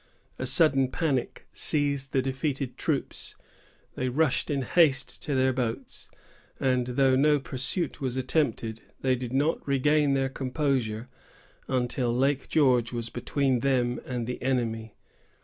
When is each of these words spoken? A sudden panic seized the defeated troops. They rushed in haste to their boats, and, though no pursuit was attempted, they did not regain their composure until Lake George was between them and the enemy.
A 0.39 0.47
sudden 0.47 0.87
panic 0.87 1.45
seized 1.53 2.11
the 2.11 2.23
defeated 2.23 2.75
troops. 2.75 3.35
They 3.93 4.09
rushed 4.09 4.49
in 4.49 4.63
haste 4.63 5.21
to 5.21 5.35
their 5.35 5.53
boats, 5.53 6.09
and, 6.59 6.87
though 6.87 7.15
no 7.15 7.37
pursuit 7.37 8.01
was 8.01 8.17
attempted, 8.17 8.81
they 9.01 9.13
did 9.13 9.31
not 9.31 9.67
regain 9.67 10.15
their 10.15 10.27
composure 10.29 11.07
until 11.67 12.11
Lake 12.17 12.49
George 12.49 12.91
was 12.91 13.09
between 13.11 13.59
them 13.59 13.99
and 14.03 14.25
the 14.25 14.41
enemy. 14.41 14.95